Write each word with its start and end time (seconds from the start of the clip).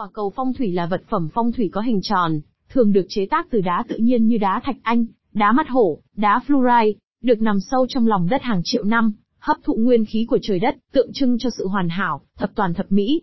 Quả 0.00 0.08
cầu 0.12 0.32
phong 0.36 0.52
thủy 0.52 0.72
là 0.72 0.86
vật 0.86 1.02
phẩm 1.08 1.28
phong 1.34 1.52
thủy 1.52 1.70
có 1.72 1.80
hình 1.80 2.00
tròn, 2.02 2.40
thường 2.68 2.92
được 2.92 3.06
chế 3.08 3.26
tác 3.30 3.46
từ 3.50 3.60
đá 3.60 3.84
tự 3.88 3.96
nhiên 3.96 4.26
như 4.26 4.38
đá 4.38 4.60
thạch 4.64 4.76
anh, 4.82 5.06
đá 5.32 5.52
mắt 5.52 5.68
hổ, 5.68 5.98
đá 6.16 6.40
fluorite, 6.46 6.92
được 7.22 7.40
nằm 7.40 7.60
sâu 7.70 7.86
trong 7.88 8.06
lòng 8.06 8.28
đất 8.30 8.42
hàng 8.42 8.60
triệu 8.64 8.84
năm, 8.84 9.12
hấp 9.38 9.56
thụ 9.62 9.74
nguyên 9.74 10.04
khí 10.04 10.26
của 10.28 10.38
trời 10.42 10.58
đất, 10.58 10.76
tượng 10.92 11.10
trưng 11.12 11.38
cho 11.38 11.50
sự 11.50 11.68
hoàn 11.68 11.88
hảo, 11.88 12.20
thập 12.36 12.50
toàn 12.54 12.74
thập 12.74 12.92
mỹ. 12.92 13.22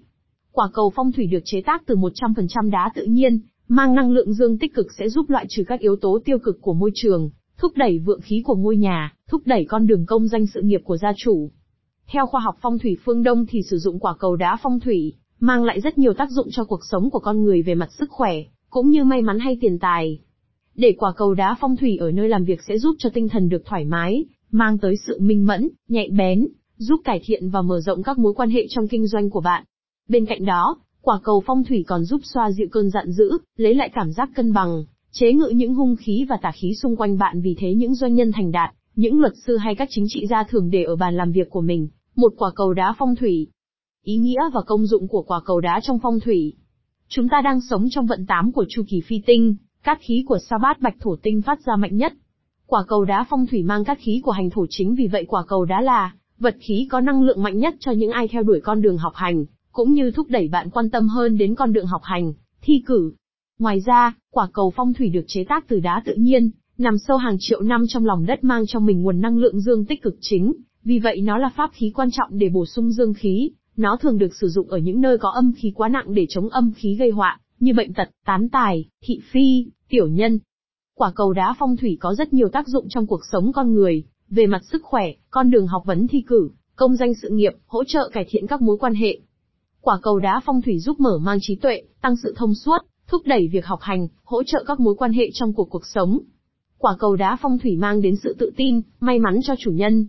Quả 0.51 0.69
cầu 0.73 0.91
phong 0.95 1.11
thủy 1.11 1.27
được 1.27 1.39
chế 1.45 1.61
tác 1.61 1.83
từ 1.85 1.95
100% 1.95 2.69
đá 2.69 2.91
tự 2.96 3.03
nhiên, 3.03 3.39
mang 3.67 3.96
năng 3.96 4.12
lượng 4.12 4.33
dương 4.33 4.57
tích 4.57 4.73
cực 4.73 4.87
sẽ 4.97 5.09
giúp 5.09 5.29
loại 5.29 5.46
trừ 5.49 5.63
các 5.67 5.79
yếu 5.79 5.96
tố 5.96 6.19
tiêu 6.25 6.37
cực 6.44 6.62
của 6.62 6.73
môi 6.73 6.91
trường, 6.94 7.29
thúc 7.57 7.71
đẩy 7.75 7.99
vượng 7.99 8.21
khí 8.21 8.41
của 8.46 8.55
ngôi 8.55 8.78
nhà, 8.78 9.13
thúc 9.29 9.41
đẩy 9.46 9.65
con 9.65 9.87
đường 9.87 10.05
công 10.05 10.28
danh 10.28 10.46
sự 10.46 10.62
nghiệp 10.62 10.81
của 10.83 10.97
gia 10.97 11.13
chủ. 11.17 11.49
Theo 12.07 12.25
khoa 12.25 12.41
học 12.41 12.57
phong 12.62 12.79
thủy 12.79 12.97
phương 13.05 13.23
Đông 13.23 13.46
thì 13.46 13.62
sử 13.69 13.78
dụng 13.78 13.99
quả 13.99 14.13
cầu 14.19 14.35
đá 14.35 14.57
phong 14.63 14.79
thủy, 14.79 15.13
mang 15.40 15.63
lại 15.63 15.81
rất 15.81 15.97
nhiều 15.97 16.13
tác 16.13 16.31
dụng 16.31 16.48
cho 16.52 16.63
cuộc 16.63 16.80
sống 16.91 17.09
của 17.09 17.20
con 17.20 17.44
người 17.44 17.62
về 17.62 17.76
mặt 17.76 17.90
sức 17.99 18.09
khỏe, 18.09 18.34
cũng 18.70 18.89
như 18.89 19.03
may 19.03 19.21
mắn 19.21 19.39
hay 19.39 19.57
tiền 19.61 19.80
tài. 19.80 20.20
Để 20.75 20.95
quả 20.98 21.13
cầu 21.17 21.34
đá 21.34 21.55
phong 21.59 21.75
thủy 21.75 21.98
ở 21.98 22.11
nơi 22.11 22.30
làm 22.30 22.44
việc 22.44 22.59
sẽ 22.67 22.77
giúp 22.77 22.95
cho 22.99 23.09
tinh 23.13 23.30
thần 23.30 23.49
được 23.49 23.66
thoải 23.66 23.85
mái, 23.85 24.25
mang 24.52 24.77
tới 24.77 24.95
sự 25.08 25.20
minh 25.20 25.45
mẫn, 25.45 25.70
nhạy 25.88 26.09
bén, 26.09 26.47
giúp 26.77 27.02
cải 27.03 27.21
thiện 27.25 27.49
và 27.49 27.61
mở 27.61 27.80
rộng 27.80 28.03
các 28.03 28.20
mối 28.20 28.34
quan 28.34 28.49
hệ 28.49 28.67
trong 28.70 28.88
kinh 28.88 29.08
doanh 29.08 29.30
của 29.30 29.41
bạn. 29.41 29.63
Bên 30.09 30.25
cạnh 30.25 30.45
đó, 30.45 30.77
quả 31.02 31.20
cầu 31.23 31.44
phong 31.45 31.63
thủy 31.63 31.83
còn 31.88 32.03
giúp 32.03 32.22
xoa 32.23 32.52
dịu 32.52 32.67
cơn 32.72 32.89
giận 32.89 33.11
dữ, 33.11 33.38
lấy 33.58 33.75
lại 33.75 33.89
cảm 33.94 34.11
giác 34.11 34.30
cân 34.35 34.53
bằng, 34.53 34.85
chế 35.11 35.33
ngự 35.33 35.47
những 35.47 35.73
hung 35.73 35.95
khí 35.95 36.25
và 36.30 36.38
tà 36.41 36.52
khí 36.52 36.73
xung 36.81 36.95
quanh 36.95 37.17
bạn 37.17 37.41
vì 37.41 37.55
thế 37.59 37.73
những 37.73 37.95
doanh 37.95 38.16
nhân 38.16 38.31
thành 38.31 38.52
đạt, 38.52 38.73
những 38.95 39.19
luật 39.19 39.33
sư 39.45 39.58
hay 39.58 39.75
các 39.75 39.88
chính 39.91 40.05
trị 40.08 40.27
gia 40.30 40.44
thường 40.44 40.69
để 40.69 40.83
ở 40.83 40.95
bàn 40.95 41.17
làm 41.17 41.31
việc 41.31 41.49
của 41.49 41.61
mình, 41.61 41.88
một 42.16 42.33
quả 42.38 42.52
cầu 42.55 42.73
đá 42.73 42.95
phong 42.99 43.16
thủy. 43.16 43.47
Ý 44.07 44.17
nghĩa 44.17 44.41
và 44.53 44.61
công 44.61 44.85
dụng 44.85 45.07
của 45.07 45.21
quả 45.21 45.39
cầu 45.45 45.59
đá 45.59 45.79
trong 45.84 45.99
phong 45.99 46.20
thủy. 46.20 46.53
Chúng 47.07 47.29
ta 47.29 47.41
đang 47.41 47.61
sống 47.70 47.88
trong 47.89 48.05
vận 48.05 48.25
tám 48.25 48.52
của 48.52 48.66
chu 48.70 48.83
kỳ 48.89 49.02
phi 49.02 49.21
tinh, 49.25 49.55
cát 49.83 49.99
khí 50.02 50.23
của 50.27 50.38
sa 50.49 50.58
bát 50.58 50.81
bạch 50.81 50.95
thổ 51.00 51.16
tinh 51.16 51.41
phát 51.41 51.59
ra 51.66 51.75
mạnh 51.75 51.97
nhất. 51.97 52.13
Quả 52.66 52.83
cầu 52.88 53.05
đá 53.05 53.25
phong 53.30 53.47
thủy 53.47 53.63
mang 53.63 53.83
cát 53.83 53.97
khí 54.00 54.22
của 54.23 54.31
hành 54.31 54.50
thổ 54.50 54.66
chính 54.69 54.95
vì 54.95 55.08
vậy 55.08 55.25
quả 55.28 55.44
cầu 55.47 55.66
đá 55.66 55.81
là 55.81 56.13
vật 56.39 56.55
khí 56.59 56.88
có 56.91 57.02
năng 57.02 57.23
lượng 57.23 57.44
mạnh 57.44 57.58
nhất 57.58 57.75
cho 57.80 57.91
những 57.91 58.11
ai 58.11 58.28
theo 58.28 58.44
đuổi 58.44 58.59
con 58.63 58.81
đường 58.81 58.97
học 58.97 59.13
hành, 59.16 59.45
cũng 59.72 59.94
như 59.94 60.11
thúc 60.11 60.28
đẩy 60.30 60.47
bạn 60.47 60.69
quan 60.69 60.89
tâm 60.89 61.08
hơn 61.08 61.38
đến 61.38 61.55
con 61.55 61.73
đường 61.73 61.88
học 61.88 62.02
hành, 62.03 62.33
thi 62.61 62.83
cử. 62.85 63.11
Ngoài 63.59 63.80
ra, 63.85 64.13
quả 64.31 64.47
cầu 64.53 64.73
phong 64.75 64.94
thủy 64.94 65.09
được 65.09 65.23
chế 65.28 65.44
tác 65.44 65.67
từ 65.67 65.80
đá 65.80 66.02
tự 66.05 66.16
nhiên, 66.16 66.52
nằm 66.78 66.97
sâu 66.97 67.17
hàng 67.17 67.38
triệu 67.39 67.61
năm 67.61 67.83
trong 67.88 68.05
lòng 68.05 68.25
đất 68.25 68.44
mang 68.44 68.63
trong 68.67 68.85
mình 68.85 69.02
nguồn 69.02 69.22
năng 69.22 69.38
lượng 69.38 69.59
dương 69.59 69.85
tích 69.85 70.02
cực 70.02 70.16
chính, 70.22 70.53
vì 70.83 71.00
vậy 71.00 71.22
nó 71.22 71.38
là 71.38 71.50
pháp 71.55 71.72
khí 71.73 71.91
quan 71.95 72.11
trọng 72.11 72.30
để 72.31 72.50
bổ 72.50 72.66
sung 72.66 72.91
dương 72.91 73.13
khí, 73.13 73.52
nó 73.78 73.97
thường 74.02 74.17
được 74.17 74.36
sử 74.36 74.47
dụng 74.47 74.67
ở 74.70 74.78
những 74.78 75.02
nơi 75.02 75.17
có 75.17 75.30
âm 75.30 75.53
khí 75.58 75.72
quá 75.75 75.89
nặng 75.89 76.14
để 76.14 76.25
chống 76.30 76.50
âm 76.50 76.73
khí 76.75 76.95
gây 76.95 77.09
họa, 77.09 77.39
như 77.59 77.73
bệnh 77.73 77.94
tật, 77.94 78.09
tán 78.25 78.50
tài, 78.50 78.86
thị 79.02 79.22
phi, 79.31 79.66
tiểu 79.89 80.08
nhân. 80.08 80.39
Quả 80.95 81.11
cầu 81.16 81.34
đá 81.34 81.56
phong 81.59 81.78
thủy 81.78 81.97
có 82.00 82.16
rất 82.16 82.34
nhiều 82.34 82.50
tác 82.50 82.67
dụng 82.67 82.86
trong 82.89 83.08
cuộc 83.08 83.22
sống 83.31 83.52
con 83.53 83.73
người, 83.73 84.03
về 84.30 84.47
mặt 84.47 84.61
sức 84.72 84.84
khỏe, 84.84 85.11
con 85.30 85.52
đường 85.52 85.67
học 85.67 85.84
vấn 85.86 86.08
thi 86.08 86.23
cử, 86.28 86.50
công 86.75 86.95
danh 86.95 87.14
sự 87.14 87.30
nghiệp, 87.30 87.53
hỗ 87.67 87.84
trợ 87.84 88.09
cải 88.14 88.25
thiện 88.30 88.47
các 88.47 88.61
mối 88.61 88.78
quan 88.78 88.95
hệ. 88.95 89.19
Quả 89.81 90.00
cầu 90.02 90.19
đá 90.19 90.41
phong 90.45 90.62
thủy 90.62 90.80
giúp 90.80 91.00
mở 91.00 91.17
mang 91.17 91.38
trí 91.41 91.56
tuệ, 91.56 91.84
tăng 92.02 92.16
sự 92.23 92.34
thông 92.38 92.56
suốt, 92.56 92.78
thúc 93.08 93.22
đẩy 93.25 93.47
việc 93.47 93.66
học 93.66 93.80
hành, 93.81 94.08
hỗ 94.23 94.44
trợ 94.44 94.64
các 94.67 94.80
mối 94.80 94.95
quan 94.95 95.14
hệ 95.14 95.30
trong 95.34 95.53
cuộc 95.53 95.69
cuộc 95.69 95.86
sống. 95.86 96.19
Quả 96.78 96.95
cầu 97.00 97.16
đá 97.16 97.38
phong 97.41 97.59
thủy 97.59 97.75
mang 97.75 98.02
đến 98.02 98.16
sự 98.16 98.36
tự 98.39 98.52
tin, 98.58 98.81
may 99.00 99.19
mắn 99.19 99.39
cho 99.44 99.53
chủ 99.59 99.72
nhân, 99.72 100.08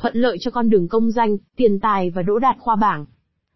thuận 0.00 0.16
lợi 0.16 0.36
cho 0.40 0.50
con 0.50 0.70
đường 0.70 0.88
công 0.88 1.10
danh, 1.10 1.36
tiền 1.56 1.80
tài 1.80 2.10
và 2.10 2.22
đỗ 2.22 2.38
đạt 2.38 2.56
khoa 2.58 2.76
bảng. 2.76 3.06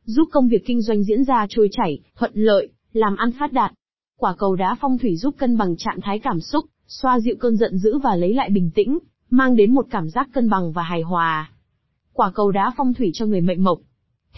Giúp 0.05 0.29
công 0.33 0.49
việc 0.49 0.63
kinh 0.67 0.83
doanh 0.83 1.03
diễn 1.03 1.25
ra 1.25 1.47
trôi 1.49 1.69
chảy, 1.73 1.99
thuận 2.17 2.31
lợi, 2.35 2.69
làm 2.93 3.17
ăn 3.17 3.31
phát 3.39 3.53
đạt. 3.53 3.73
Quả 4.19 4.35
cầu 4.39 4.57
đá 4.57 4.77
phong 4.81 4.99
thủy 4.99 5.17
giúp 5.17 5.35
cân 5.39 5.59
bằng 5.59 5.77
trạng 5.77 6.01
thái 6.03 6.19
cảm 6.19 6.41
xúc, 6.41 6.65
xoa 6.87 7.21
dịu 7.21 7.35
cơn 7.41 7.57
giận 7.57 7.79
dữ 7.79 7.99
và 7.99 8.17
lấy 8.17 8.35
lại 8.35 8.51
bình 8.51 8.71
tĩnh, 8.75 8.99
mang 9.31 9.57
đến 9.57 9.75
một 9.75 9.87
cảm 9.91 10.09
giác 10.09 10.29
cân 10.33 10.51
bằng 10.51 10.73
và 10.73 10.83
hài 10.83 11.03
hòa. 11.03 11.51
Quả 12.13 12.31
cầu 12.35 12.51
đá 12.51 12.73
phong 12.77 12.95
thủy 12.95 13.11
cho 13.15 13.27
người 13.27 13.41
mệnh 13.41 13.65
mộc. 13.65 13.79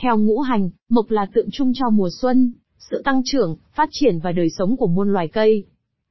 Theo 0.01 0.19
ngũ 0.19 0.41
hành, 0.41 0.71
mộc 0.89 1.11
là 1.11 1.27
tượng 1.35 1.51
trưng 1.51 1.73
cho 1.75 1.91
mùa 1.91 2.09
xuân, 2.21 2.53
sự 2.79 3.03
tăng 3.05 3.23
trưởng, 3.25 3.57
phát 3.75 3.89
triển 3.93 4.19
và 4.19 4.33
đời 4.33 4.51
sống 4.51 4.77
của 4.77 4.87
muôn 4.87 5.13
loài 5.13 5.29
cây. 5.29 5.65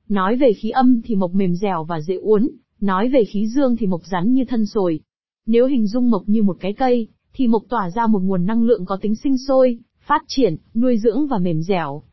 Nói 0.10 0.36
về 0.36 0.54
khí 0.54 0.70
âm 0.70 1.02
thì 1.06 1.16
mộc 1.16 1.34
mềm 1.34 1.56
dẻo 1.56 1.84
và 1.84 2.02
dễ 2.02 2.16
uốn, 2.16 2.50
nói 2.82 3.10
về 3.10 3.24
khí 3.26 3.48
dương 3.48 3.76
thì 3.76 3.88
mộc 3.88 4.02
rắn 4.06 4.34
như 4.34 4.46
thân 4.46 4.66
sồi. 4.66 5.00
Nếu 5.48 5.68
hình 5.68 5.88
dung 5.88 6.10
mộc 6.10 6.24
như 6.26 6.44
một 6.44 6.58
cái 6.60 6.74
cây, 6.74 7.08
thì 7.34 7.48
mộc 7.48 7.64
tỏa 7.70 7.90
ra 7.90 8.08
một 8.08 8.20
nguồn 8.20 8.46
năng 8.46 8.64
lượng 8.64 8.86
có 8.86 8.98
tính 9.02 9.16
sinh 9.16 9.38
sôi, 9.48 9.80
phát 10.08 10.24
triển, 10.28 10.56
nuôi 10.76 10.98
dưỡng 10.98 11.28
và 11.28 11.38
mềm 11.38 11.62
dẻo. 11.62 12.04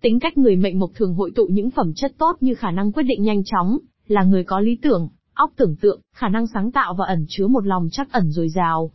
Tính 0.00 0.20
cách 0.20 0.38
người 0.38 0.56
mệnh 0.56 0.78
mộc 0.78 0.90
thường 0.94 1.14
hội 1.14 1.30
tụ 1.34 1.46
những 1.46 1.70
phẩm 1.70 1.92
chất 1.94 2.12
tốt 2.18 2.36
như 2.40 2.54
khả 2.54 2.70
năng 2.70 2.92
quyết 2.92 3.02
định 3.02 3.22
nhanh 3.22 3.42
chóng, 3.44 3.78
là 4.06 4.22
người 4.22 4.44
có 4.44 4.60
lý 4.60 4.78
tưởng, 4.82 5.08
óc 5.34 5.52
tưởng 5.56 5.76
tượng, 5.76 6.00
khả 6.12 6.28
năng 6.28 6.46
sáng 6.46 6.72
tạo 6.72 6.94
và 6.94 7.06
ẩn 7.06 7.24
chứa 7.28 7.46
một 7.46 7.66
lòng 7.66 7.88
chắc 7.92 8.12
ẩn 8.12 8.30
dồi 8.30 8.48
dào. 8.48 8.90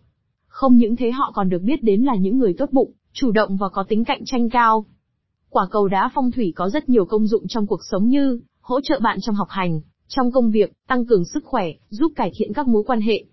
Không 0.47 0.77
những 0.77 0.95
thế 0.95 1.11
họ 1.11 1.31
còn 1.35 1.49
được 1.49 1.61
biết 1.61 1.83
đến 1.83 2.01
là 2.01 2.15
những 2.15 2.37
người 2.37 2.53
tốt 2.57 2.69
bụng, 2.71 2.91
chủ 3.13 3.31
động 3.31 3.57
và 3.57 3.69
có 3.69 3.83
tính 3.83 4.05
cạnh 4.05 4.21
tranh 4.25 4.49
cao. 4.49 4.85
Quả 5.49 5.67
cầu 5.71 5.87
đá 5.87 6.09
phong 6.15 6.31
thủy 6.31 6.53
có 6.55 6.69
rất 6.69 6.89
nhiều 6.89 7.05
công 7.05 7.27
dụng 7.27 7.47
trong 7.47 7.67
cuộc 7.67 7.79
sống 7.91 8.07
như 8.07 8.39
hỗ 8.61 8.81
trợ 8.81 8.99
bạn 9.03 9.17
trong 9.21 9.35
học 9.35 9.47
hành, 9.49 9.81
trong 10.07 10.31
công 10.31 10.51
việc, 10.51 10.73
tăng 10.87 11.05
cường 11.05 11.25
sức 11.25 11.45
khỏe, 11.45 11.65
giúp 11.89 12.11
cải 12.15 12.31
thiện 12.35 12.53
các 12.53 12.67
mối 12.67 12.83
quan 12.83 13.01
hệ. 13.01 13.25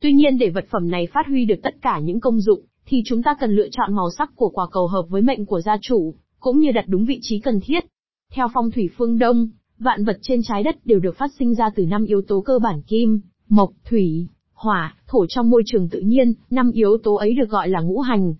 Tuy 0.00 0.12
nhiên 0.12 0.38
để 0.38 0.50
vật 0.50 0.64
phẩm 0.70 0.90
này 0.90 1.06
phát 1.12 1.26
huy 1.26 1.44
được 1.44 1.62
tất 1.62 1.74
cả 1.82 1.98
những 1.98 2.20
công 2.20 2.40
dụng, 2.40 2.60
thì 2.86 3.02
chúng 3.04 3.22
ta 3.22 3.34
cần 3.40 3.50
lựa 3.50 3.68
chọn 3.70 3.94
màu 3.94 4.10
sắc 4.18 4.30
của 4.36 4.48
quả 4.48 4.66
cầu 4.72 4.86
hợp 4.86 5.06
với 5.08 5.22
mệnh 5.22 5.46
của 5.46 5.60
gia 5.60 5.76
chủ, 5.80 6.14
cũng 6.40 6.58
như 6.58 6.72
đặt 6.72 6.84
đúng 6.88 7.04
vị 7.04 7.18
trí 7.22 7.40
cần 7.40 7.60
thiết. 7.60 7.84
Theo 8.32 8.48
phong 8.54 8.70
thủy 8.70 8.90
phương 8.96 9.18
Đông, 9.18 9.48
vạn 9.78 10.04
vật 10.04 10.18
trên 10.22 10.40
trái 10.42 10.62
đất 10.62 10.86
đều 10.86 10.98
được 10.98 11.16
phát 11.16 11.30
sinh 11.38 11.54
ra 11.54 11.70
từ 11.76 11.86
năm 11.86 12.04
yếu 12.04 12.22
tố 12.28 12.40
cơ 12.40 12.58
bản 12.58 12.82
kim, 12.82 13.20
mộc, 13.48 13.70
thủy, 13.84 14.28
hỏa, 14.54 14.96
thổ 15.06 15.26
trong 15.26 15.50
môi 15.50 15.62
trường 15.66 15.88
tự 15.88 16.00
nhiên, 16.00 16.34
năm 16.50 16.70
yếu 16.70 16.98
tố 17.02 17.14
ấy 17.14 17.34
được 17.34 17.48
gọi 17.48 17.68
là 17.68 17.80
ngũ 17.80 18.00
hành. 18.00 18.34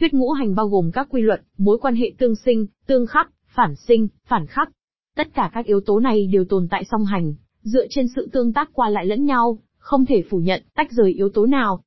Thuyết 0.00 0.14
ngũ 0.14 0.30
hành 0.30 0.54
bao 0.54 0.68
gồm 0.68 0.90
các 0.92 1.06
quy 1.10 1.22
luật, 1.22 1.40
mối 1.58 1.78
quan 1.78 1.96
hệ 1.96 2.12
tương 2.18 2.36
sinh, 2.36 2.66
tương 2.86 3.06
khắc, 3.06 3.30
phản 3.46 3.76
sinh, 3.76 4.08
phản 4.26 4.46
khắc. 4.46 4.70
Tất 5.16 5.34
cả 5.34 5.50
các 5.54 5.66
yếu 5.66 5.80
tố 5.80 6.00
này 6.00 6.26
đều 6.26 6.44
tồn 6.44 6.68
tại 6.70 6.84
song 6.90 7.04
hành, 7.04 7.34
dựa 7.62 7.86
trên 7.90 8.06
sự 8.16 8.28
tương 8.32 8.52
tác 8.52 8.70
qua 8.72 8.88
lại 8.88 9.06
lẫn 9.06 9.24
nhau, 9.24 9.58
không 9.88 10.06
thể 10.06 10.22
phủ 10.30 10.38
nhận, 10.38 10.62
tách 10.74 10.92
rời 10.92 11.12
yếu 11.12 11.28
tố 11.28 11.46
nào. 11.46 11.80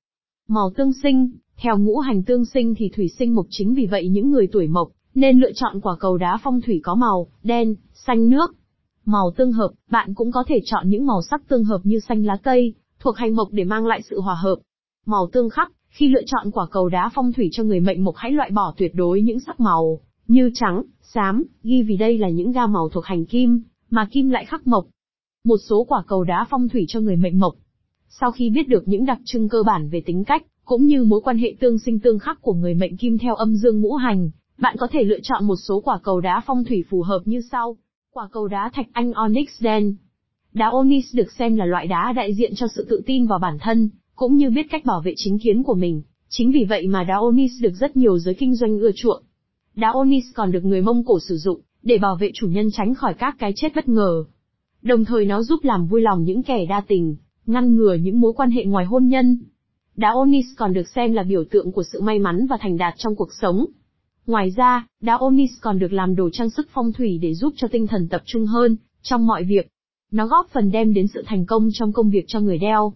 Màu 0.47 0.71
tương 0.75 0.93
sinh, 1.03 1.31
theo 1.57 1.77
ngũ 1.77 1.99
hành 1.99 2.23
tương 2.23 2.45
sinh 2.45 2.75
thì 2.77 2.89
thủy 2.89 3.07
sinh 3.19 3.35
mộc 3.35 3.45
chính 3.49 3.73
vì 3.73 3.85
vậy 3.85 4.07
những 4.09 4.31
người 4.31 4.47
tuổi 4.51 4.67
mộc, 4.67 4.91
nên 5.15 5.39
lựa 5.39 5.51
chọn 5.55 5.81
quả 5.81 5.95
cầu 5.99 6.17
đá 6.17 6.39
phong 6.43 6.61
thủy 6.61 6.79
có 6.83 6.95
màu, 6.95 7.27
đen, 7.43 7.75
xanh 7.93 8.29
nước. 8.29 8.55
Màu 9.05 9.31
tương 9.37 9.51
hợp, 9.51 9.71
bạn 9.89 10.13
cũng 10.13 10.31
có 10.31 10.43
thể 10.47 10.59
chọn 10.65 10.89
những 10.89 11.05
màu 11.05 11.21
sắc 11.21 11.47
tương 11.47 11.63
hợp 11.63 11.81
như 11.83 11.99
xanh 11.99 12.25
lá 12.25 12.37
cây, 12.43 12.73
thuộc 12.99 13.17
hành 13.17 13.35
mộc 13.35 13.47
để 13.51 13.63
mang 13.63 13.85
lại 13.85 14.01
sự 14.09 14.21
hòa 14.21 14.35
hợp. 14.35 14.55
Màu 15.05 15.29
tương 15.31 15.49
khắc, 15.49 15.71
khi 15.89 16.07
lựa 16.07 16.23
chọn 16.25 16.51
quả 16.51 16.67
cầu 16.71 16.89
đá 16.89 17.09
phong 17.15 17.33
thủy 17.33 17.49
cho 17.51 17.63
người 17.63 17.79
mệnh 17.79 18.03
mộc 18.03 18.15
hãy 18.15 18.31
loại 18.31 18.51
bỏ 18.51 18.73
tuyệt 18.77 18.91
đối 18.95 19.21
những 19.21 19.39
sắc 19.39 19.59
màu, 19.59 19.99
như 20.27 20.51
trắng, 20.53 20.83
xám, 21.01 21.43
ghi 21.63 21.83
vì 21.83 21.97
đây 21.97 22.17
là 22.17 22.29
những 22.29 22.51
ga 22.51 22.67
màu 22.67 22.89
thuộc 22.89 23.05
hành 23.05 23.25
kim, 23.25 23.63
mà 23.89 24.07
kim 24.11 24.29
lại 24.29 24.45
khắc 24.45 24.67
mộc. 24.67 24.85
Một 25.43 25.57
số 25.69 25.83
quả 25.83 26.03
cầu 26.07 26.23
đá 26.23 26.45
phong 26.49 26.69
thủy 26.69 26.85
cho 26.87 26.99
người 26.99 27.15
mệnh 27.15 27.39
mộc. 27.39 27.53
Sau 28.19 28.31
khi 28.31 28.49
biết 28.49 28.67
được 28.67 28.87
những 28.87 29.05
đặc 29.05 29.19
trưng 29.25 29.49
cơ 29.49 29.63
bản 29.63 29.89
về 29.89 30.01
tính 30.05 30.23
cách, 30.23 30.43
cũng 30.65 30.85
như 30.85 31.03
mối 31.03 31.21
quan 31.21 31.37
hệ 31.37 31.55
tương 31.59 31.79
sinh 31.79 31.99
tương 31.99 32.19
khắc 32.19 32.41
của 32.41 32.53
người 32.53 32.73
mệnh 32.73 32.97
kim 32.97 33.17
theo 33.17 33.35
âm 33.35 33.55
dương 33.55 33.81
ngũ 33.81 33.95
hành, 33.95 34.29
bạn 34.57 34.75
có 34.79 34.87
thể 34.91 35.03
lựa 35.03 35.19
chọn 35.23 35.45
một 35.45 35.55
số 35.55 35.81
quả 35.81 35.99
cầu 36.03 36.21
đá 36.21 36.41
phong 36.45 36.63
thủy 36.63 36.83
phù 36.89 37.01
hợp 37.01 37.21
như 37.25 37.41
sau. 37.51 37.77
Quả 38.13 38.27
cầu 38.31 38.47
đá 38.47 38.69
thạch 38.73 38.85
anh 38.91 39.13
onyx 39.13 39.49
đen. 39.59 39.95
Đá 40.53 40.69
onyx 40.69 41.15
được 41.15 41.31
xem 41.31 41.55
là 41.55 41.65
loại 41.65 41.87
đá 41.87 42.13
đại 42.15 42.33
diện 42.33 42.55
cho 42.55 42.67
sự 42.67 42.85
tự 42.89 43.01
tin 43.05 43.27
vào 43.27 43.39
bản 43.39 43.57
thân, 43.61 43.89
cũng 44.15 44.35
như 44.35 44.49
biết 44.49 44.65
cách 44.69 44.85
bảo 44.85 45.01
vệ 45.01 45.13
chính 45.15 45.39
kiến 45.39 45.63
của 45.63 45.75
mình. 45.75 46.01
Chính 46.29 46.51
vì 46.51 46.63
vậy 46.69 46.87
mà 46.87 47.03
đá 47.03 47.15
onyx 47.17 47.51
được 47.61 47.73
rất 47.79 47.97
nhiều 47.97 48.19
giới 48.19 48.33
kinh 48.33 48.55
doanh 48.55 48.79
ưa 48.79 48.91
chuộng. 48.95 49.23
Đá 49.75 49.91
onyx 49.91 50.23
còn 50.35 50.51
được 50.51 50.65
người 50.65 50.81
Mông 50.81 51.05
Cổ 51.05 51.19
sử 51.19 51.37
dụng, 51.37 51.61
để 51.83 51.97
bảo 51.97 52.15
vệ 52.15 52.31
chủ 52.33 52.47
nhân 52.47 52.69
tránh 52.71 52.95
khỏi 52.95 53.13
các 53.13 53.35
cái 53.39 53.53
chết 53.55 53.75
bất 53.75 53.89
ngờ. 53.89 54.23
Đồng 54.81 55.05
thời 55.05 55.25
nó 55.25 55.43
giúp 55.43 55.63
làm 55.63 55.87
vui 55.87 56.01
lòng 56.01 56.23
những 56.23 56.43
kẻ 56.43 56.65
đa 56.65 56.81
tình, 56.87 57.15
ngăn 57.45 57.75
ngừa 57.75 57.93
những 57.93 58.21
mối 58.21 58.33
quan 58.33 58.51
hệ 58.51 58.65
ngoài 58.65 58.85
hôn 58.85 59.07
nhân. 59.07 59.37
Đá 59.95 60.11
onyx 60.11 60.45
còn 60.57 60.73
được 60.73 60.87
xem 60.95 61.13
là 61.13 61.23
biểu 61.23 61.43
tượng 61.51 61.71
của 61.71 61.83
sự 61.83 62.01
may 62.01 62.19
mắn 62.19 62.47
và 62.49 62.57
thành 62.61 62.77
đạt 62.77 62.93
trong 62.97 63.15
cuộc 63.15 63.29
sống. 63.41 63.65
Ngoài 64.27 64.51
ra, 64.55 64.87
đá 65.01 65.17
onyx 65.17 65.51
còn 65.61 65.79
được 65.79 65.93
làm 65.93 66.15
đồ 66.15 66.29
trang 66.29 66.49
sức 66.49 66.67
phong 66.73 66.93
thủy 66.93 67.19
để 67.21 67.33
giúp 67.33 67.53
cho 67.57 67.67
tinh 67.67 67.87
thần 67.87 68.07
tập 68.07 68.21
trung 68.25 68.45
hơn, 68.45 68.77
trong 69.01 69.27
mọi 69.27 69.43
việc. 69.43 69.67
Nó 70.11 70.27
góp 70.27 70.47
phần 70.53 70.71
đem 70.71 70.93
đến 70.93 71.07
sự 71.07 71.23
thành 71.25 71.45
công 71.45 71.69
trong 71.73 71.93
công 71.93 72.09
việc 72.09 72.25
cho 72.27 72.39
người 72.39 72.57
đeo. 72.57 72.93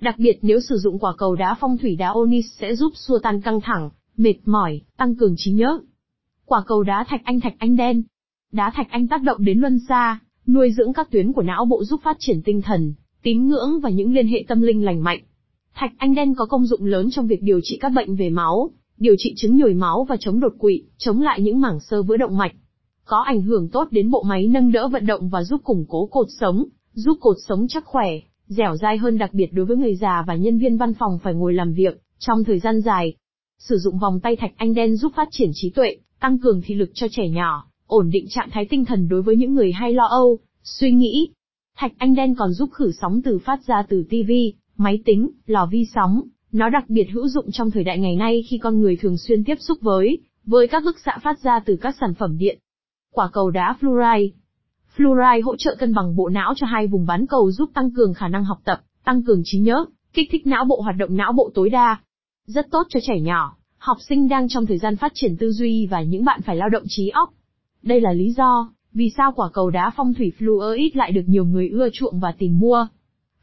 Đặc 0.00 0.14
biệt 0.18 0.38
nếu 0.42 0.60
sử 0.60 0.76
dụng 0.76 0.98
quả 0.98 1.12
cầu 1.18 1.34
đá 1.34 1.56
phong 1.60 1.78
thủy 1.78 1.96
đá 1.96 2.08
onyx 2.08 2.44
sẽ 2.60 2.74
giúp 2.74 2.92
xua 2.96 3.18
tan 3.18 3.40
căng 3.40 3.60
thẳng, 3.60 3.90
mệt 4.16 4.34
mỏi, 4.44 4.80
tăng 4.96 5.16
cường 5.16 5.34
trí 5.36 5.52
nhớ. 5.52 5.78
Quả 6.44 6.62
cầu 6.66 6.82
đá 6.82 7.04
thạch 7.08 7.20
anh 7.24 7.40
thạch 7.40 7.54
anh 7.58 7.76
đen. 7.76 8.02
Đá 8.52 8.70
thạch 8.74 8.90
anh 8.90 9.08
tác 9.08 9.22
động 9.22 9.44
đến 9.44 9.58
luân 9.58 9.78
xa, 9.88 10.20
nuôi 10.46 10.72
dưỡng 10.72 10.92
các 10.92 11.10
tuyến 11.10 11.32
của 11.32 11.42
não 11.42 11.64
bộ 11.64 11.84
giúp 11.84 12.00
phát 12.04 12.16
triển 12.18 12.42
tinh 12.42 12.62
thần, 12.62 12.94
tín 13.22 13.48
ngưỡng 13.48 13.80
và 13.80 13.90
những 13.90 14.14
liên 14.14 14.26
hệ 14.26 14.44
tâm 14.48 14.60
linh 14.60 14.84
lành 14.84 15.04
mạnh. 15.04 15.20
Thạch 15.74 15.92
anh 15.98 16.14
đen 16.14 16.34
có 16.34 16.46
công 16.46 16.66
dụng 16.66 16.84
lớn 16.84 17.10
trong 17.10 17.26
việc 17.26 17.42
điều 17.42 17.60
trị 17.62 17.78
các 17.80 17.88
bệnh 17.88 18.16
về 18.16 18.30
máu, 18.30 18.70
điều 18.98 19.14
trị 19.18 19.34
chứng 19.36 19.56
nhồi 19.56 19.74
máu 19.74 20.06
và 20.08 20.16
chống 20.20 20.40
đột 20.40 20.52
quỵ, 20.58 20.82
chống 20.98 21.20
lại 21.20 21.40
những 21.40 21.60
mảng 21.60 21.80
sơ 21.80 22.02
vữa 22.02 22.16
động 22.16 22.36
mạch. 22.36 22.52
Có 23.04 23.18
ảnh 23.18 23.42
hưởng 23.42 23.68
tốt 23.68 23.88
đến 23.90 24.10
bộ 24.10 24.22
máy 24.22 24.46
nâng 24.46 24.72
đỡ 24.72 24.88
vận 24.88 25.06
động 25.06 25.28
và 25.28 25.42
giúp 25.42 25.60
củng 25.64 25.84
cố 25.88 26.06
cột 26.06 26.26
sống, 26.40 26.64
giúp 26.92 27.18
cột 27.20 27.36
sống 27.48 27.66
chắc 27.68 27.84
khỏe, 27.84 28.10
dẻo 28.46 28.76
dai 28.76 28.96
hơn 28.96 29.18
đặc 29.18 29.34
biệt 29.34 29.52
đối 29.52 29.66
với 29.66 29.76
người 29.76 29.94
già 29.94 30.24
và 30.26 30.34
nhân 30.34 30.58
viên 30.58 30.76
văn 30.76 30.94
phòng 30.94 31.18
phải 31.22 31.34
ngồi 31.34 31.54
làm 31.54 31.72
việc 31.72 32.02
trong 32.18 32.44
thời 32.44 32.58
gian 32.58 32.80
dài. 32.80 33.14
Sử 33.58 33.78
dụng 33.78 33.98
vòng 33.98 34.20
tay 34.20 34.36
thạch 34.36 34.52
anh 34.56 34.74
đen 34.74 34.96
giúp 34.96 35.12
phát 35.16 35.28
triển 35.30 35.50
trí 35.54 35.70
tuệ, 35.70 35.96
tăng 36.20 36.38
cường 36.38 36.62
thị 36.64 36.74
lực 36.74 36.90
cho 36.94 37.06
trẻ 37.10 37.28
nhỏ, 37.28 37.66
ổn 37.86 38.10
định 38.10 38.26
trạng 38.28 38.50
thái 38.50 38.66
tinh 38.70 38.84
thần 38.84 39.08
đối 39.08 39.22
với 39.22 39.36
những 39.36 39.54
người 39.54 39.72
hay 39.72 39.92
lo 39.92 40.06
âu, 40.06 40.38
suy 40.62 40.92
nghĩ. 40.92 41.28
Thạch 41.80 41.92
anh 41.98 42.14
đen 42.14 42.34
còn 42.34 42.52
giúp 42.52 42.70
khử 42.72 42.92
sóng 43.00 43.20
từ 43.24 43.38
phát 43.38 43.60
ra 43.66 43.82
từ 43.88 44.04
TV, 44.10 44.30
máy 44.76 45.02
tính, 45.04 45.30
lò 45.46 45.66
vi 45.66 45.86
sóng. 45.94 46.22
Nó 46.52 46.68
đặc 46.68 46.84
biệt 46.88 47.06
hữu 47.12 47.28
dụng 47.28 47.50
trong 47.52 47.70
thời 47.70 47.84
đại 47.84 47.98
ngày 47.98 48.16
nay 48.16 48.44
khi 48.48 48.58
con 48.58 48.80
người 48.80 48.96
thường 48.96 49.16
xuyên 49.16 49.44
tiếp 49.44 49.54
xúc 49.60 49.78
với, 49.80 50.18
với 50.44 50.68
các 50.68 50.84
bức 50.84 50.96
xạ 51.04 51.18
phát 51.22 51.40
ra 51.40 51.60
từ 51.60 51.76
các 51.76 51.96
sản 52.00 52.14
phẩm 52.14 52.38
điện. 52.38 52.58
Quả 53.14 53.28
cầu 53.32 53.50
đá 53.50 53.76
fluoride 53.80 54.30
Fluoride 54.96 55.42
hỗ 55.44 55.56
trợ 55.56 55.76
cân 55.78 55.94
bằng 55.94 56.16
bộ 56.16 56.28
não 56.28 56.54
cho 56.56 56.66
hai 56.66 56.86
vùng 56.86 57.06
bán 57.06 57.26
cầu 57.26 57.50
giúp 57.50 57.70
tăng 57.74 57.90
cường 57.90 58.14
khả 58.14 58.28
năng 58.28 58.44
học 58.44 58.58
tập, 58.64 58.80
tăng 59.04 59.22
cường 59.22 59.42
trí 59.44 59.58
nhớ, 59.58 59.84
kích 60.12 60.28
thích 60.32 60.46
não 60.46 60.64
bộ 60.64 60.80
hoạt 60.80 60.96
động 60.96 61.16
não 61.16 61.32
bộ 61.32 61.50
tối 61.54 61.70
đa. 61.70 62.00
Rất 62.46 62.66
tốt 62.70 62.86
cho 62.88 63.00
trẻ 63.02 63.20
nhỏ, 63.20 63.56
học 63.78 63.96
sinh 64.08 64.28
đang 64.28 64.48
trong 64.48 64.66
thời 64.66 64.78
gian 64.78 64.96
phát 64.96 65.12
triển 65.14 65.36
tư 65.36 65.52
duy 65.52 65.86
và 65.86 66.02
những 66.02 66.24
bạn 66.24 66.40
phải 66.42 66.56
lao 66.56 66.68
động 66.68 66.84
trí 66.88 67.08
óc. 67.08 67.30
Đây 67.82 68.00
là 68.00 68.12
lý 68.12 68.32
do 68.32 68.72
vì 68.92 69.10
sao 69.16 69.32
quả 69.36 69.48
cầu 69.52 69.70
đá 69.70 69.90
phong 69.96 70.14
thủy 70.14 70.32
fluorite 70.38 70.90
lại 70.94 71.12
được 71.12 71.24
nhiều 71.26 71.44
người 71.44 71.68
ưa 71.68 71.88
chuộng 71.92 72.20
và 72.20 72.32
tìm 72.38 72.58
mua. 72.58 72.86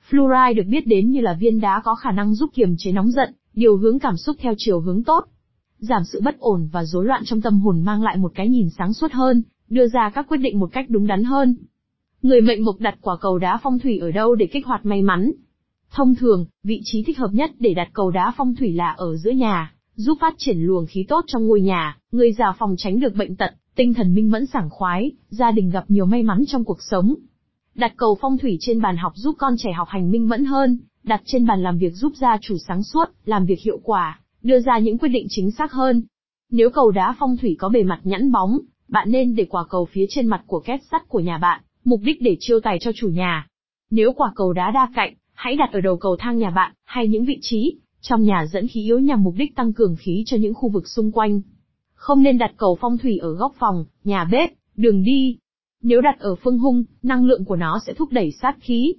Fluoride 0.10 0.54
được 0.56 0.66
biết 0.68 0.88
đến 0.88 1.12
như 1.12 1.22
là 1.22 1.34
viên 1.40 1.60
đá 1.60 1.82
có 1.84 1.96
khả 1.96 2.12
năng 2.12 2.36
giúp 2.36 2.50
kiềm 2.54 2.76
chế 2.78 2.92
nóng 2.92 3.12
giận, 3.12 3.34
điều 3.54 3.78
hướng 3.78 4.00
cảm 4.00 4.18
xúc 4.18 4.36
theo 4.40 4.54
chiều 4.58 4.80
hướng 4.80 5.04
tốt, 5.04 5.26
giảm 5.80 6.04
sự 6.04 6.22
bất 6.24 6.40
ổn 6.40 6.70
và 6.72 6.84
rối 6.84 7.06
loạn 7.06 7.22
trong 7.26 7.42
tâm 7.42 7.60
hồn 7.60 7.82
mang 7.82 8.04
lại 8.04 8.18
một 8.18 8.32
cái 8.36 8.50
nhìn 8.50 8.70
sáng 8.78 8.94
suốt 8.94 9.12
hơn, 9.12 9.44
đưa 9.70 9.88
ra 9.88 10.10
các 10.10 10.28
quyết 10.30 10.38
định 10.38 10.60
một 10.60 10.70
cách 10.72 10.86
đúng 10.90 11.08
đắn 11.08 11.24
hơn. 11.24 11.56
Người 12.22 12.42
mệnh 12.42 12.66
mộc 12.66 12.80
đặt 12.80 12.98
quả 13.02 13.18
cầu 13.22 13.38
đá 13.38 13.60
phong 13.64 13.80
thủy 13.80 13.98
ở 14.00 14.12
đâu 14.12 14.36
để 14.36 14.48
kích 14.52 14.66
hoạt 14.66 14.86
may 14.86 15.02
mắn? 15.02 15.32
Thông 15.92 16.16
thường, 16.16 16.46
vị 16.64 16.82
trí 16.84 17.04
thích 17.04 17.18
hợp 17.18 17.30
nhất 17.34 17.52
để 17.60 17.74
đặt 17.74 17.90
cầu 17.94 18.12
đá 18.12 18.34
phong 18.38 18.56
thủy 18.56 18.74
là 18.74 18.92
ở 18.92 19.16
giữa 19.16 19.32
nhà, 19.32 19.74
giúp 19.96 20.18
phát 20.22 20.34
triển 20.38 20.58
luồng 20.60 20.86
khí 20.86 21.06
tốt 21.08 21.24
trong 21.28 21.48
ngôi 21.48 21.62
nhà, 21.62 21.98
người 22.12 22.32
già 22.32 22.54
phòng 22.60 22.76
tránh 22.78 23.00
được 23.00 23.16
bệnh 23.16 23.36
tật, 23.36 23.52
tinh 23.78 23.94
thần 23.94 24.16
minh 24.16 24.32
mẫn 24.32 24.46
sảng 24.46 24.70
khoái, 24.70 25.12
gia 25.30 25.52
đình 25.52 25.70
gặp 25.70 25.84
nhiều 25.88 26.06
may 26.06 26.24
mắn 26.24 26.44
trong 26.48 26.64
cuộc 26.64 26.78
sống. 26.82 27.16
Đặt 27.76 27.94
cầu 27.98 28.18
phong 28.22 28.38
thủy 28.38 28.58
trên 28.62 28.82
bàn 28.82 28.98
học 28.98 29.14
giúp 29.16 29.36
con 29.40 29.56
trẻ 29.58 29.72
học 29.72 29.88
hành 29.92 30.12
minh 30.12 30.28
mẫn 30.28 30.46
hơn, 30.46 30.78
đặt 31.04 31.22
trên 31.26 31.46
bàn 31.46 31.64
làm 31.64 31.78
việc 31.78 31.94
giúp 31.94 32.14
gia 32.16 32.38
chủ 32.42 32.58
sáng 32.68 32.84
suốt, 32.84 33.06
làm 33.26 33.46
việc 33.46 33.60
hiệu 33.66 33.80
quả, 33.84 34.20
đưa 34.44 34.60
ra 34.60 34.78
những 34.78 34.98
quyết 34.98 35.10
định 35.10 35.28
chính 35.30 35.52
xác 35.52 35.72
hơn. 35.72 36.04
Nếu 36.52 36.70
cầu 36.70 36.92
đá 36.92 37.16
phong 37.20 37.38
thủy 37.38 37.56
có 37.60 37.70
bề 37.70 37.84
mặt 37.84 38.00
nhẵn 38.04 38.32
bóng, 38.32 38.60
bạn 38.88 39.12
nên 39.12 39.36
để 39.36 39.46
quả 39.46 39.64
cầu 39.70 39.86
phía 39.92 40.06
trên 40.10 40.28
mặt 40.28 40.44
của 40.48 40.60
két 40.60 40.82
sắt 40.92 41.08
của 41.08 41.20
nhà 41.20 41.38
bạn, 41.38 41.62
mục 41.84 42.02
đích 42.04 42.22
để 42.22 42.38
chiêu 42.40 42.60
tài 42.60 42.78
cho 42.80 42.92
chủ 42.96 43.08
nhà. 43.08 43.48
Nếu 43.92 44.14
quả 44.14 44.32
cầu 44.36 44.54
đá 44.54 44.72
đa 44.72 44.92
cạnh, 44.96 45.14
hãy 45.34 45.56
đặt 45.56 45.70
ở 45.74 45.82
đầu 45.82 45.98
cầu 45.98 46.16
thang 46.20 46.38
nhà 46.38 46.50
bạn, 46.50 46.74
hay 46.84 47.08
những 47.08 47.26
vị 47.26 47.38
trí 47.42 47.78
trong 48.02 48.24
nhà 48.24 48.46
dẫn 48.52 48.68
khí 48.68 48.82
yếu 48.82 49.00
nhằm 49.00 49.24
mục 49.24 49.34
đích 49.38 49.56
tăng 49.56 49.74
cường 49.74 49.96
khí 49.96 50.24
cho 50.26 50.38
những 50.38 50.54
khu 50.54 50.70
vực 50.70 50.88
xung 50.88 51.12
quanh. 51.12 51.42
Không 51.98 52.24
nên 52.24 52.38
đặt 52.38 52.52
cầu 52.58 52.78
phong 52.82 52.98
thủy 52.98 53.18
ở 53.18 53.34
góc 53.34 53.54
phòng, 53.60 53.86
nhà 54.04 54.28
bếp, 54.32 54.50
đường 54.76 55.04
đi. 55.04 55.38
Nếu 55.82 56.02
đặt 56.02 56.20
ở 56.20 56.36
phương 56.36 56.60
hung, 56.60 56.84
năng 57.04 57.26
lượng 57.26 57.46
của 57.46 57.56
nó 57.56 57.80
sẽ 57.86 57.94
thúc 57.94 58.10
đẩy 58.12 58.32
sát 58.32 58.56
khí. 58.62 58.96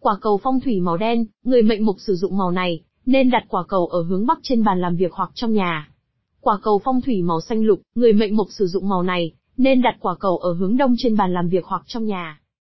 Quả 0.00 0.16
cầu 0.20 0.40
phong 0.42 0.60
thủy 0.60 0.80
màu 0.80 0.96
đen, 0.96 1.26
người 1.44 1.62
mệnh 1.62 1.84
mộc 1.84 1.96
sử 1.98 2.14
dụng 2.14 2.36
màu 2.36 2.50
này, 2.50 2.80
nên 3.06 3.30
đặt 3.30 3.44
quả 3.48 3.64
cầu 3.68 3.86
ở 3.86 4.02
hướng 4.02 4.26
bắc 4.26 4.38
trên 4.42 4.64
bàn 4.64 4.80
làm 4.80 4.96
việc 4.96 5.12
hoặc 5.12 5.30
trong 5.34 5.52
nhà. 5.52 5.90
Quả 6.40 6.58
cầu 6.62 6.80
phong 6.84 7.00
thủy 7.00 7.22
màu 7.22 7.40
xanh 7.40 7.64
lục, 7.64 7.80
người 7.94 8.12
mệnh 8.12 8.36
mộc 8.36 8.46
sử 8.50 8.66
dụng 8.66 8.88
màu 8.88 9.02
này, 9.02 9.32
nên 9.56 9.82
đặt 9.82 9.96
quả 10.00 10.14
cầu 10.20 10.36
ở 10.36 10.52
hướng 10.52 10.76
đông 10.76 10.94
trên 10.98 11.16
bàn 11.16 11.34
làm 11.34 11.48
việc 11.48 11.64
hoặc 11.64 11.82
trong 11.86 12.04
nhà. 12.04 12.40